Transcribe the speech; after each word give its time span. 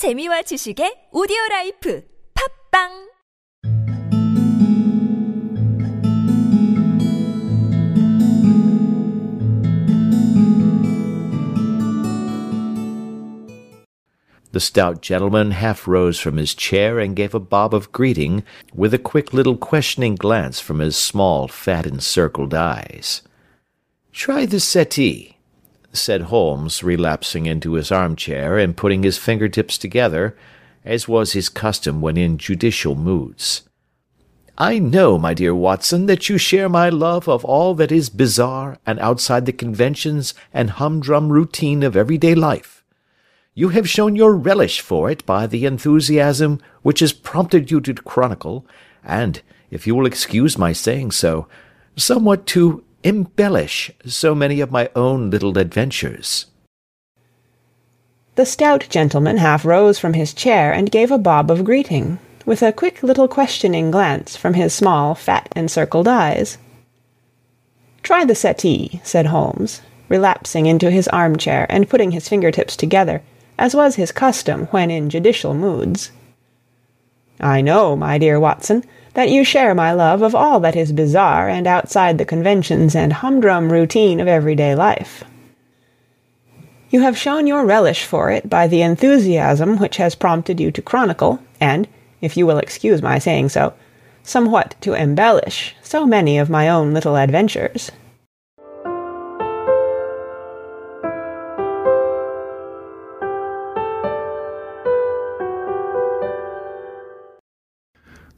재미와 0.00 0.48
지식의 0.48 1.12
오디오 1.12 1.36
라이프 1.50 2.00
팝빵 2.32 3.10
The 14.52 14.58
stout 14.58 15.02
gentleman 15.02 15.50
half 15.50 15.86
rose 15.86 16.18
from 16.18 16.38
his 16.38 16.54
chair 16.54 16.98
and 16.98 17.14
gave 17.14 17.34
a 17.34 17.38
bob 17.38 17.74
of 17.74 17.92
greeting, 17.92 18.42
with 18.74 18.94
a 18.94 18.98
quick 18.98 19.34
little 19.34 19.58
questioning 19.58 20.16
glance 20.16 20.60
from 20.60 20.80
his 20.80 20.96
small, 20.96 21.46
fat, 21.46 21.84
encircled 21.84 22.54
eyes. 22.54 23.20
"Try 24.12 24.46
the 24.46 24.60
settee," 24.60 25.36
said 25.92 26.22
Holmes, 26.22 26.82
relapsing 26.82 27.46
into 27.46 27.74
his 27.74 27.90
armchair 27.90 28.58
and 28.58 28.76
putting 28.76 29.02
his 29.02 29.18
finger 29.18 29.48
tips 29.48 29.76
together, 29.76 30.36
as 30.84 31.08
was 31.08 31.32
his 31.32 31.48
custom 31.48 32.00
when 32.00 32.16
in 32.16 32.38
judicial 32.38 32.94
moods. 32.94 33.62
"I 34.56 34.78
know, 34.78 35.18
my 35.18 35.34
dear 35.34 35.54
Watson, 35.54 36.06
that 36.06 36.28
you 36.28 36.36
share 36.38 36.68
my 36.68 36.90
love 36.90 37.28
of 37.28 37.44
all 37.44 37.74
that 37.74 37.90
is 37.90 38.08
bizarre 38.10 38.78
and 38.86 38.98
outside 39.00 39.46
the 39.46 39.52
conventions 39.52 40.34
and 40.52 40.70
humdrum 40.70 41.32
routine 41.32 41.82
of 41.82 41.96
everyday 41.96 42.34
life. 42.34 42.84
You 43.54 43.70
have 43.70 43.88
shown 43.88 44.16
your 44.16 44.34
relish 44.34 44.80
for 44.80 45.10
it 45.10 45.26
by 45.26 45.46
the 45.46 45.64
enthusiasm 45.64 46.60
which 46.82 47.00
has 47.00 47.12
prompted 47.12 47.70
you 47.70 47.80
to 47.80 47.94
chronicle, 47.94 48.64
and, 49.04 49.42
if 49.70 49.86
you 49.86 49.94
will 49.94 50.06
excuse 50.06 50.56
my 50.56 50.72
saying 50.72 51.10
so, 51.10 51.48
somewhat 51.96 52.46
to 52.46 52.84
embellish 53.04 53.90
so 54.06 54.34
many 54.34 54.60
of 54.60 54.70
my 54.70 54.88
own 54.94 55.30
little 55.30 55.56
adventures." 55.58 56.46
The 58.36 58.46
stout 58.46 58.86
gentleman 58.88 59.38
half 59.38 59.64
rose 59.64 59.98
from 59.98 60.14
his 60.14 60.32
chair 60.32 60.72
and 60.72 60.90
gave 60.90 61.10
a 61.10 61.18
bob 61.18 61.50
of 61.50 61.64
greeting, 61.64 62.18
with 62.46 62.62
a 62.62 62.72
quick 62.72 63.02
little 63.02 63.28
questioning 63.28 63.90
glance 63.90 64.36
from 64.36 64.54
his 64.54 64.72
small, 64.72 65.14
fat, 65.14 65.48
encircled 65.54 66.08
eyes. 66.08 66.58
"Try 68.02 68.24
the 68.24 68.34
settee," 68.34 69.00
said 69.04 69.26
Holmes, 69.26 69.82
relapsing 70.08 70.66
into 70.66 70.90
his 70.90 71.08
armchair 71.08 71.66
and 71.68 71.88
putting 71.88 72.12
his 72.12 72.28
finger 72.28 72.50
tips 72.50 72.76
together 72.76 73.22
as 73.60 73.74
was 73.74 73.96
his 73.96 74.10
custom 74.10 74.66
when 74.70 74.90
in 74.90 75.10
judicial 75.10 75.52
moods. 75.52 76.10
I 77.38 77.60
know, 77.60 77.94
my 77.94 78.16
dear 78.16 78.40
Watson, 78.40 78.84
that 79.14 79.30
you 79.30 79.44
share 79.44 79.74
my 79.74 79.92
love 79.92 80.22
of 80.22 80.34
all 80.34 80.60
that 80.60 80.76
is 80.76 80.92
bizarre 80.92 81.48
and 81.48 81.66
outside 81.66 82.18
the 82.18 82.24
conventions 82.24 82.94
and 82.94 83.12
humdrum 83.12 83.72
routine 83.72 84.20
of 84.20 84.28
everyday 84.28 84.74
life. 84.74 85.24
You 86.90 87.00
have 87.02 87.16
shown 87.16 87.46
your 87.46 87.64
relish 87.64 88.04
for 88.04 88.30
it 88.30 88.50
by 88.50 88.66
the 88.66 88.82
enthusiasm 88.82 89.78
which 89.78 89.96
has 89.98 90.14
prompted 90.14 90.58
you 90.58 90.72
to 90.72 90.82
chronicle, 90.82 91.40
and, 91.60 91.86
if 92.20 92.36
you 92.36 92.46
will 92.46 92.58
excuse 92.58 93.00
my 93.00 93.18
saying 93.18 93.50
so, 93.50 93.74
somewhat 94.22 94.74
to 94.80 94.94
embellish 94.94 95.74
so 95.82 96.04
many 96.04 96.38
of 96.38 96.50
my 96.50 96.68
own 96.68 96.92
little 96.92 97.16
adventures. 97.16 97.92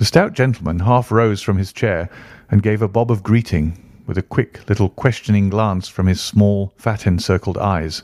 The 0.00 0.06
stout 0.06 0.32
gentleman 0.32 0.78
half 0.78 1.12
rose 1.12 1.42
from 1.42 1.58
his 1.58 1.74
chair 1.74 2.08
and 2.50 2.62
gave 2.62 2.80
a 2.80 2.88
bob 2.88 3.10
of 3.10 3.22
greeting, 3.22 3.76
with 4.06 4.16
a 4.16 4.22
quick 4.22 4.66
little 4.66 4.88
questioning 4.88 5.50
glance 5.50 5.88
from 5.88 6.06
his 6.06 6.22
small, 6.22 6.72
fat, 6.78 7.06
encircled 7.06 7.58
eyes. 7.58 8.02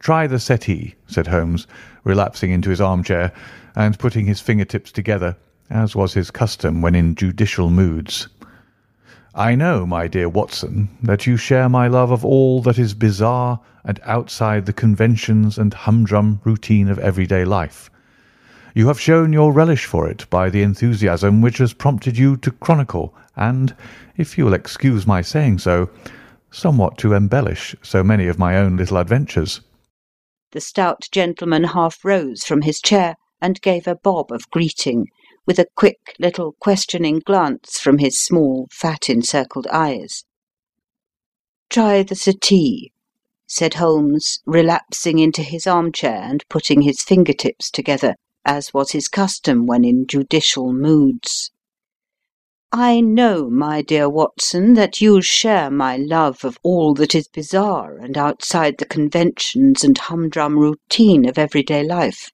"Try 0.00 0.26
the 0.26 0.40
settee," 0.40 0.96
said 1.06 1.28
Holmes, 1.28 1.68
relapsing 2.02 2.50
into 2.50 2.70
his 2.70 2.80
armchair, 2.80 3.30
and 3.76 3.96
putting 3.96 4.26
his 4.26 4.40
finger 4.40 4.64
tips 4.64 4.90
together, 4.90 5.36
as 5.70 5.94
was 5.94 6.14
his 6.14 6.32
custom 6.32 6.82
when 6.82 6.96
in 6.96 7.14
judicial 7.14 7.70
moods. 7.70 8.26
"I 9.36 9.54
know, 9.54 9.86
my 9.86 10.08
dear 10.08 10.28
Watson, 10.28 10.88
that 11.00 11.28
you 11.28 11.36
share 11.36 11.68
my 11.68 11.86
love 11.86 12.10
of 12.10 12.24
all 12.24 12.60
that 12.62 12.76
is 12.76 12.94
bizarre 12.94 13.60
and 13.84 14.00
outside 14.04 14.66
the 14.66 14.72
conventions 14.72 15.58
and 15.58 15.72
humdrum 15.72 16.40
routine 16.42 16.88
of 16.88 16.98
everyday 16.98 17.44
life. 17.44 17.88
You 18.78 18.86
have 18.86 19.00
shown 19.00 19.32
your 19.32 19.52
relish 19.52 19.86
for 19.86 20.08
it 20.08 20.30
by 20.30 20.50
the 20.50 20.62
enthusiasm 20.62 21.42
which 21.42 21.58
has 21.58 21.72
prompted 21.72 22.16
you 22.16 22.36
to 22.36 22.52
chronicle, 22.52 23.12
and, 23.34 23.74
if 24.16 24.38
you 24.38 24.44
will 24.44 24.54
excuse 24.54 25.04
my 25.04 25.20
saying 25.20 25.58
so, 25.58 25.90
somewhat 26.52 26.96
to 26.98 27.12
embellish 27.12 27.74
so 27.82 28.04
many 28.04 28.28
of 28.28 28.38
my 28.38 28.56
own 28.56 28.76
little 28.76 28.98
adventures." 28.98 29.62
The 30.52 30.60
stout 30.60 31.08
gentleman 31.10 31.64
half 31.64 32.04
rose 32.04 32.44
from 32.44 32.62
his 32.62 32.80
chair 32.80 33.16
and 33.40 33.60
gave 33.62 33.88
a 33.88 33.96
bob 33.96 34.30
of 34.30 34.48
greeting, 34.50 35.08
with 35.44 35.58
a 35.58 35.66
quick 35.74 36.14
little 36.20 36.54
questioning 36.60 37.18
glance 37.18 37.80
from 37.80 37.98
his 37.98 38.16
small, 38.16 38.68
fat, 38.70 39.10
encircled 39.10 39.66
eyes. 39.72 40.22
"Try 41.68 42.04
the 42.04 42.14
settee," 42.14 42.92
said 43.44 43.74
Holmes, 43.74 44.38
relapsing 44.46 45.18
into 45.18 45.42
his 45.42 45.66
armchair 45.66 46.22
and 46.22 46.44
putting 46.48 46.82
his 46.82 47.02
finger 47.02 47.32
tips 47.32 47.72
together 47.72 48.14
as 48.48 48.72
was 48.72 48.92
his 48.92 49.08
custom 49.08 49.66
when 49.66 49.84
in 49.84 50.06
judicial 50.06 50.72
moods. 50.72 51.50
I 52.72 53.02
know, 53.02 53.50
my 53.50 53.82
dear 53.82 54.08
Watson, 54.08 54.72
that 54.72 55.02
you 55.02 55.20
share 55.20 55.70
my 55.70 55.98
love 55.98 56.44
of 56.46 56.58
all 56.62 56.94
that 56.94 57.14
is 57.14 57.28
bizarre 57.28 57.98
and 57.98 58.16
outside 58.16 58.78
the 58.78 58.86
conventions 58.86 59.84
and 59.84 59.96
humdrum 59.98 60.58
routine 60.58 61.28
of 61.28 61.36
everyday 61.36 61.82
life. 61.84 62.30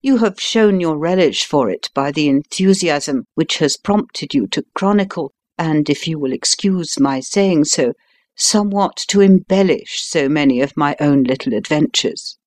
You 0.00 0.18
have 0.18 0.40
shown 0.40 0.80
your 0.80 0.96
relish 0.96 1.44
for 1.44 1.68
it 1.68 1.90
by 1.94 2.10
the 2.10 2.28
enthusiasm 2.28 3.24
which 3.34 3.58
has 3.58 3.76
prompted 3.76 4.32
you 4.32 4.46
to 4.48 4.64
chronicle, 4.74 5.32
and, 5.58 5.90
if 5.90 6.08
you 6.08 6.18
will 6.18 6.32
excuse 6.32 6.98
my 6.98 7.20
saying 7.20 7.64
so, 7.64 7.92
somewhat 8.36 8.96
to 9.08 9.20
embellish 9.20 10.00
so 10.02 10.30
many 10.30 10.62
of 10.62 10.76
my 10.78 10.96
own 10.98 11.24
little 11.24 11.52
adventures. 11.52 12.38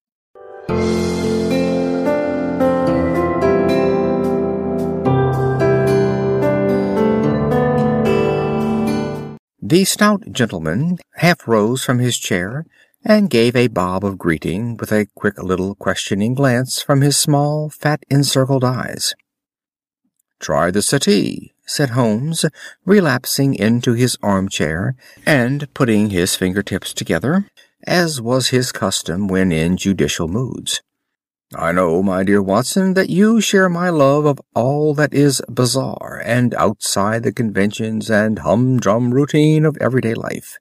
The 9.69 9.83
stout 9.83 10.31
gentleman 10.31 10.97
half 11.15 11.45
rose 11.45 11.83
from 11.83 11.99
his 11.99 12.17
chair 12.17 12.65
and 13.03 13.29
gave 13.29 13.53
a 13.53 13.67
bob 13.67 14.05
of 14.05 14.17
greeting, 14.17 14.77
with 14.77 14.93
a 14.93 15.07
quick 15.13 15.43
little 15.43 15.75
questioning 15.75 16.35
glance 16.35 16.81
from 16.81 17.01
his 17.01 17.17
small, 17.17 17.69
fat, 17.69 18.01
encircled 18.09 18.63
eyes. 18.63 19.13
"Try 20.39 20.71
the 20.71 20.81
settee," 20.81 21.51
said 21.65 21.89
Holmes, 21.89 22.45
relapsing 22.85 23.55
into 23.55 23.91
his 23.91 24.17
armchair 24.23 24.95
and 25.25 25.67
putting 25.73 26.11
his 26.11 26.33
finger 26.33 26.63
tips 26.63 26.93
together, 26.93 27.49
as 27.85 28.21
was 28.21 28.55
his 28.55 28.71
custom 28.71 29.27
when 29.27 29.51
in 29.51 29.75
judicial 29.75 30.29
moods. 30.29 30.81
I 31.55 31.71
know, 31.71 32.03
my 32.03 32.23
dear 32.23 32.41
Watson, 32.41 32.93
that 32.95 33.09
you 33.09 33.39
share 33.39 33.69
my 33.69 33.89
love 33.89 34.25
of 34.25 34.41
all 34.53 34.93
that 34.95 35.13
is 35.13 35.41
bizarre 35.47 36.21
and 36.25 36.53
outside 36.55 37.23
the 37.23 37.31
conventions 37.31 38.11
and 38.11 38.39
humdrum 38.39 39.13
routine 39.13 39.63
of 39.63 39.77
everyday 39.79 40.13
life. 40.13 40.57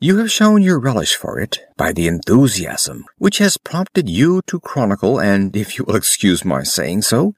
You 0.00 0.18
have 0.18 0.30
shown 0.30 0.62
your 0.62 0.80
relish 0.80 1.14
for 1.14 1.38
it 1.38 1.60
by 1.76 1.92
the 1.92 2.08
enthusiasm 2.08 3.04
which 3.18 3.38
has 3.38 3.58
prompted 3.58 4.08
you 4.08 4.42
to 4.48 4.58
chronicle, 4.58 5.20
and, 5.20 5.54
if 5.54 5.78
you 5.78 5.84
will 5.84 5.96
excuse 5.96 6.44
my 6.44 6.64
saying 6.64 7.02
so, 7.02 7.34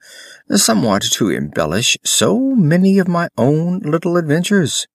somewhat 0.49 1.03
to 1.03 1.29
embellish 1.29 1.97
so 2.03 2.39
many 2.55 2.97
of 2.97 3.07
my 3.07 3.29
own 3.37 3.79
little 3.79 4.17
adventures. 4.17 4.87